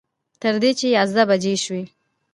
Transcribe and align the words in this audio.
تر 0.41 0.53
دې 0.61 0.71
چې 0.79 0.87
یازده 0.95 1.23
بجې 1.29 1.55
شوې. 1.63 1.83